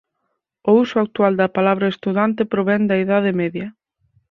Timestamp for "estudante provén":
1.93-2.81